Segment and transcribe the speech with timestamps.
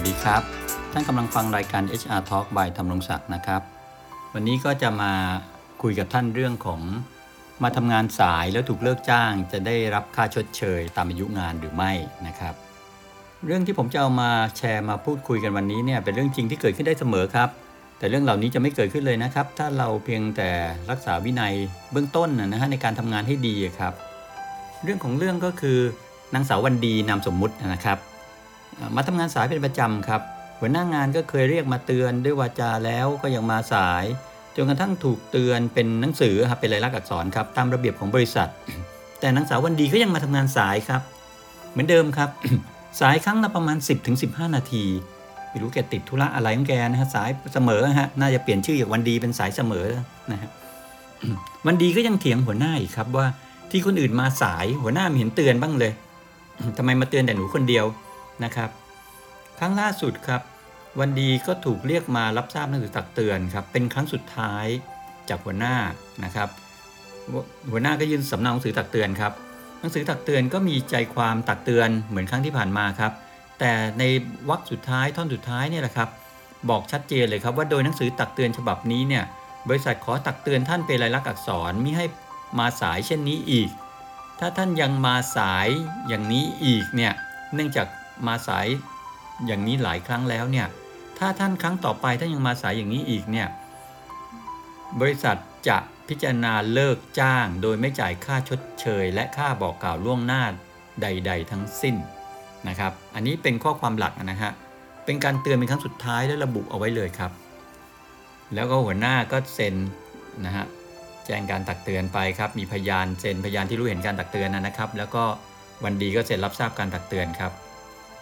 [0.00, 0.42] วัสดีครับ
[0.92, 3.62] ท่านกำลังฟังรายการ HR Talk by ธรรมรงศักดิ์นะครับ
[4.34, 5.12] วันนี้ก็จะมา
[5.82, 6.80] คุยกับท่านเรื่องของ
[7.62, 11.92] มาทำงานสายแล้วถูกเลิกจ้างจะได้รับค่าชดเชยตามอายุงานหรือไม่
[12.26, 12.54] นะครับ
[13.46, 17.48] เรื่องที่ผมจะเอามาแชร์มาพูดคุยกันวันนี้เนี่ยเป็นเรื่องจริงที่เกิดขึ้นได้เสมอครับ
[17.98, 20.50] แต่เรื่องเหล่านี้จะไม่เกิดขึ้นเลยนะครับ ถ้าเราเพียงแต่
[20.90, 21.54] รักษาวินัย
[21.92, 23.92] เบื้องต้นนะฮะในการทำงานให้ดีครับ
[24.84, 25.78] เรื่องของเรื่องก็คือ
[26.34, 27.98] นางสาววันดีนามสมมุตินะครับ
[28.96, 30.20] มาทำงานสายเป็นประจำครับ
[30.60, 34.04] หัวหน้างานก็เคยเรียกมาเตือนด้วยวาจาแล้วก็ยังมาสาย
[34.56, 38.48] จนกระทั่งถูกเตือนเป็นหนังสือครับเป็นลายลักษณ์อักษรครับตามระเบียบของบริษัท
[39.20, 41.02] แต่นางสาววันดีก็ยังมาทำงานสายครับ
[41.70, 42.30] เหมือนเดิมครับ
[43.00, 43.76] สายครั้งละประมาณ
[44.16, 44.84] 10-15 นาที
[45.50, 49.86] ไม่รู้แกติดธุระอะไรของแกนะฮะสายเสมอฮะน่าจะเปลี่ยนชื่อจากวันดีเป็นสายเสมอ
[50.32, 50.50] นะฮะ
[51.66, 53.26] วันดีก็ยังเถียงหัวหน้าอีกครับว่า
[53.70, 55.92] ที่คนอื่นมาสายหัวหน้าไม่เห็นเตือนบ้างเลย
[56.76, 57.84] ทำไมมาเตือนแต่หนูคนเดียว
[58.44, 58.70] นะครับ
[59.58, 60.42] ครั้งล่าสุดครับ
[61.00, 64.66] วันดีก็ถูกเรียกมารับทราบหนังสือตักเตือนครับ เป็นครั้งสุดท้าย
[65.28, 65.76] จากหัวหน้า
[66.24, 66.48] นะครับ
[67.70, 69.32] หัวหน้าก็ยื่นสำเนาหนังสือตักเตือนครับ
[69.80, 73.12] หนังสือตักเตือนก็มีใจความตักเตือนเหมือนครั้งที่ผ่านมาครับ
[73.58, 74.04] แต่ใน
[74.48, 76.08] วรรคสุดท้ายท่อนสุดท้ายเนี่ยแหละครับ
[76.70, 79.24] บอกชัดเจนเลยครับว่าโดยหนังสือตักเตือนฉบับนี้เนี่ย
[79.68, 82.06] บริษัทขอตักเตือนท่านเป็นลายลักษณ์อักษรมิให้
[82.58, 83.70] มาสายเช่นนี้อีก
[84.40, 85.68] ถ้าท่านยังมาสาย
[86.08, 87.12] อย่างนี้อีกเนี่ย
[87.54, 87.86] เนื่องจาก
[88.28, 88.66] มาสาย
[89.46, 90.66] อย่างนี้หลายครั้งแล้วเนี่ย
[91.18, 93.48] ถ้าท่านครั้งต่อไปท่านยังมาสายอย่างนี้อีกเนี่ย
[95.00, 95.36] บริษัท
[95.68, 100.42] จะพิจารณาเลิกจ้าง โดยไม่จ่ายค่าชดเชย และค่าบอกกล่าวล่วงหน้า
[101.02, 101.96] ใด ๆ ทั้งสิ้น
[102.68, 104.52] นะครับ อันนี้เป็นข้อความหลักนะฮะ
[105.04, 107.32] เป็นการเตือนเป็นครั้งสุดท้ายและระบุเอาไว้เลยครับ
[108.54, 109.74] แล้วก็หัวหน้าก็เซ็น
[110.44, 110.64] นะฮะ
[111.26, 115.24] แจ้งการตักเตือนไปครับ มีพยานเซ็นพยานที่รู้เห็นการตักเตือนนะครับ แล้วก็
[115.84, 117.52] วันดีก็เซ็นรับทราบการตักเตือนครับ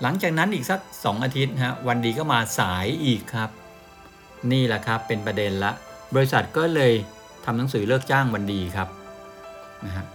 [0.03, 3.51] หลังจากนั้นอีกสัก 2 อาทิตย์ฮะวันดีก็มาสายอีกครับ
[4.53, 5.73] นี่แหละครับเป็นประเด็นละ
[6.15, 6.93] บริษัทก็เลย
[7.45, 8.89] ทำหนังสือเลิกจ้างวันดีครับ
[9.85, 10.07] นะฮะ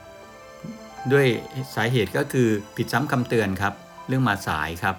[1.11, 1.27] ด้วย
[1.75, 3.73] สาเหตุก็คือผิดซ้ำคำเตือนครับ
[4.07, 4.95] เรื่องมาสายครับ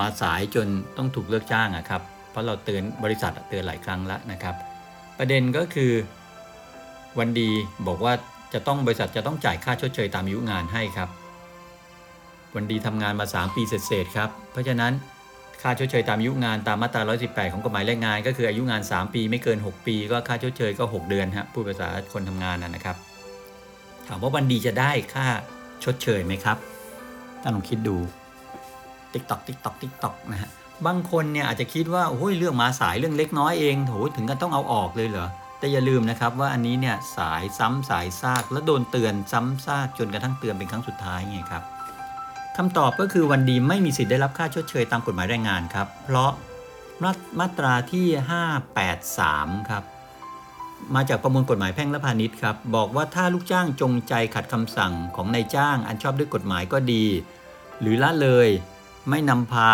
[0.00, 4.54] มาสายจนต้องถูกเลิกจ้างอะครับ เพราะเราเตือนบริษัทเตือนหลายครั้งแล้วนะครับ
[5.18, 5.92] ประเด็นก็คือ
[7.18, 7.50] วันดี
[7.86, 8.14] บอกว่า
[8.54, 11.08] จะต้องบริษัทจะต้องจ่ายค่าชดเชยตามอายุงานให้ครับ
[12.54, 14.92] วันดีทำงานมา 3 ปีเศษๆครับ เพราะฉะนั้น
[15.62, 22.96] ค่าชดเชยตามอายุงานตามมาตรา 118 ของกฎหมายแรงงาน ก็คืออายุงาน 3 ปีไม่เกิน 6 ปี ก็ค่าชดเชยก็ 6 เดือนฮะพูดภาษาคนทำงานนะครับ
[24.08, 25.26] ถามว่าวันดีจะได้ค่า
[25.84, 26.56] ชดเชยไหมครับ
[27.42, 27.96] ท่านลองคิดดู
[29.12, 30.50] ติ๊กตอกติ๊กตอกติ๊กตอกนะฮะ
[30.86, 35.28] บางคนเนี่ยอาจจะคิดว่าโอ้ยเรื่องมาสายเรื่องเล็กน้อยเองโหถึงกันต้องเอาออกเลยเหรอ
[35.58, 41.62] แต่อย่าลืมนะครับว่าอันนี้เนี่ยสายซ้ำสายซากแล้วโดนเตือนซ้ำซากจนกระทั่งเตือนเป็นครั้งสุดท้ายไงครับ
[42.56, 46.30] คำตอบก็คือวันดีไม่มีสิทธิ์ได้รับค่าชดเชยตามกฎหมายแรงงานครับ เพราะ
[47.02, 48.06] มามาตราที่
[48.88, 49.84] 583 ครับ
[50.94, 57.04] มาจากประมวลกฎหมายแพ่งและพาณิชย์ครับ บอกว่าถ้าลูกจ้างจงใจขัดคำสั่งของนายจ้างอันชอบด้วยกฎหมายก็ดี
[57.80, 58.48] หรือละเลย
[59.10, 59.72] ไม่นำพา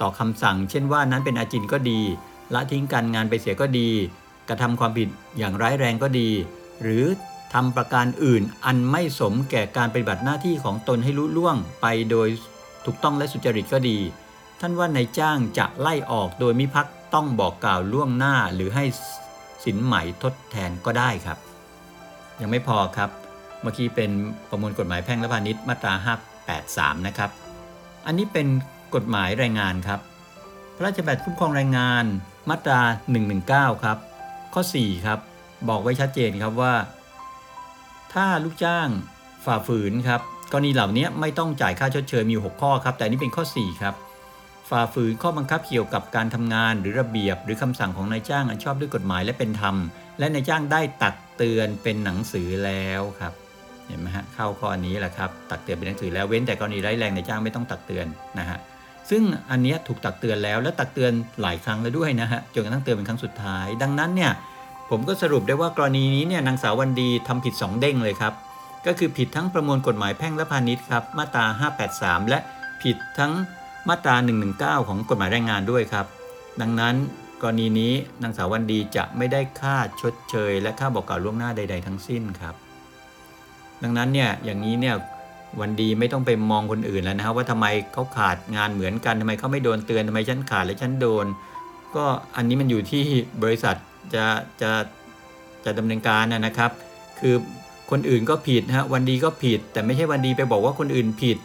[0.00, 2.00] ต่อคำสั่ง เช่นว่านั้นเป็นอาจินก็ดี
[2.54, 3.88] ละทิ้งการงานไปเสียก็ดี
[4.48, 5.08] กระทำความผิด
[5.38, 6.28] อย่างร้ายแรงก็ดี
[6.82, 7.04] หรือ
[7.54, 12.28] ทำประการอื่นอันไม่สมแก่การปฏิบัติหน้าที่ของตนให้ลุล่วงไปโดย
[12.84, 13.98] ถูกต้องและสุจริตก็ดี
[14.60, 18.84] ท่านว่านายจ้างจะไล่ออกโดยมิพักต้องบอกกล่าวล่วงหน้าหรือให้
[19.64, 21.38] สินไหมทดแทนก็ได้ครับ
[22.40, 23.10] ยังไม่พอครับ
[23.62, 24.10] เมื่อกี้เป็น
[24.48, 25.94] ประมวลกฎหมายแพ่งและพาณิชย์มาตรา
[26.46, 27.30] 583 นะครับ
[28.06, 28.46] อันนี้เป็น
[28.94, 30.00] กฎหมายแรงงานครับ
[30.76, 32.04] พระราชบัญญัติคุ้มครองแรงงาน
[32.50, 32.80] มาตรา
[33.72, 33.98] 119 ครับ
[34.54, 35.18] ข้อ 4 ครับ
[35.68, 36.74] บอกไว้ชัดเจนครับว่า
[38.16, 38.88] ถ้าลูกจ้าง
[39.44, 40.20] ฝ่าฝืนครับ
[40.52, 43.94] กรณีเหล่านี้ไม่ต้องจ่ายค่าชดเชยมี 6 ข้อครับ แต่นี้เป็นข้อ 4 ครับ
[44.70, 49.76] ฝ่าฝืนข้อบังคับเกี่ยวกับการทำงานหรือระเบียบ หรือคำสั่งของนายจ้างอันชอบด้วยกฎหมายและเป็นธรรม
[50.18, 53.32] และนายจ้างได้ตักเตือนเป็นหนังสือแล้วครับ
[53.88, 58.06] เห็นไหมฮะเข้าข้อนี้แหละครับตักเตือนเป็นหนังสือแล้วเว้นแต่กรณีร้ายแรงนายจ้างไม่ต้องตักเตือน
[58.38, 58.58] นะฮะ
[59.10, 61.12] ซึ่งอันนี้ถูกตักเตือนแล้วและตักเตือน
[61.42, 64.32] หลายครั้งแล้วด้วยนะฮะจนกระทั่งเตือนเป็นครั้งสุดท้าย ดังนั้นเนี่ย
[64.90, 68.34] ผมก็สรุปได้ว่ากรณีนี้เนี่ยนางสาววันดีทำผิด 2 เด้งเลยครับ
[68.86, 71.44] ก็คือผิดทั้งประมวลกฎหมายแพ่งและพาณิชย์ครับมาตรา
[71.86, 72.38] 583 และ
[72.82, 73.32] ผิดทั้ง
[73.88, 74.14] มาตรา
[74.52, 76.06] 119 ของกฎหมายแรงงานด้วยครับ
[76.60, 76.94] ดังนั้น
[77.42, 77.92] กรณีนี้
[78.22, 82.54] นางสาววันดีจะไม่ได้ค่าชดเชย และค่าบอกกล่าวล่วงหน้าใด ๆ ทั้งสิ้นครับ
[83.82, 84.94] ดังนั้นเนี่ยอย่างนี้เนี่ย
[85.60, 91.26] วันดีไม่ต้องไปมองคนอื่นแล้วนะครับว่าทำไมเขาขาดงานเหมือนกันทำไมเขาไม่โดนเตือนทำไมฉันขาดและฉันโดน
[91.96, 92.04] ก็
[92.36, 93.04] อันนี้มันอยู่ที่
[93.42, 93.76] บริษัท
[94.14, 94.24] จะ
[94.62, 94.70] จะ
[95.64, 96.70] จะดำเนินการนะครับ
[97.20, 97.34] คือ
[97.90, 101.36] คนอื่นก็ผิดฮะวันดีก็ผิด แต่ไม่ใช่วันดีไปบอกว่าคนอื่นผิด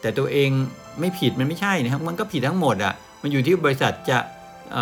[0.00, 0.50] แต่ตัวเอง
[1.00, 4.18] ไม่ผิดมันไม่ใช่นะครับมันก็ผิดทั้งหมดอะ่ะมันอยู่ที่บริษัทจะ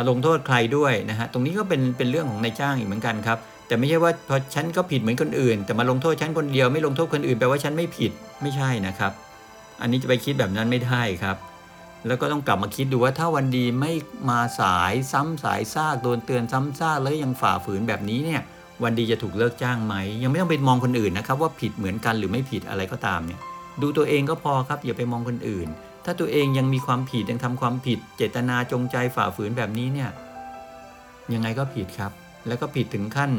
[0.08, 8.12] ลงโทษใครด้วยนะฮะตรงนี้ก็เป็นเป็นเรื่องของนายจ้างอีกเหมือนกันครับแต่ไม่ใช่ว่าพอฉันก็ผิดเหมือนคนอื่น แต่มาลงโทษฉันคนเดียวไม่ลงโทษคนอื่นแปลว่าฉันไม่ผิด
[8.42, 9.12] ไม่ใช่นะครับ
[9.80, 11.36] อันนี้จะไปคิดแบบนั้นไม่ได้ครับ
[12.06, 13.92] แล้วก็ต้องกลับมาคิดดูว่าถ้าวันดีไม่
[14.30, 18.40] มาสายซ้ำสายซากโดนเตือนซ้ำซากแล้วยังฝ่าฝืนแบบนี้เนี่ย
[18.82, 23.40] วันดีจะถูกเลิกจ้างไหม ยังไม่ต้องไปมองคนอื่นนะครับ ว่าผิดเหมือนกันหรือไม่ผิดอะไรก็ตามเนี่ย
[23.82, 25.68] ดูตัวเองก็พอครับ อย่าไปมองคนอื่น
[26.04, 30.10] ถ้าตัวเองยังมีความผิดยังทำความผิด เจตนาจงใจฝ่าฝืนแบบนี้เนี่ย
[31.34, 32.12] ยังไงก็ผิดครับ
[32.46, 33.30] แล้วก็ผิดถึงขั้น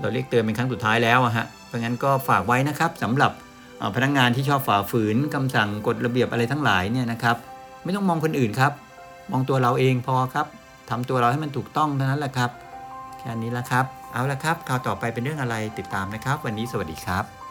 [0.00, 3.32] เราเรียกเตือนเป็นครั้งสุดท้ายแล้วอะฮะเพราะงั้นก็ฝากไว้นะครับสำหรับ
[3.96, 7.36] พนักงานที่ชอบฝ่าฝืนคำสั่งกฎระเบียบอะไรทั้งหลายเนี่ยนะครับ
[7.86, 8.72] ไม่ต้องมองคนอื่นครับ
[9.32, 10.46] มองตัวเราเองพอครับ
[10.90, 12.50] ทำตัวเราให้มันถูกต้องเท่านั้นแหละครับ
[13.18, 17.45] แค่นี้ละครับ เอาละครับ ข่าวต่อไปเป็นเรื่องอะไรติดตามนะครับ วันนี้สวัสดีครับ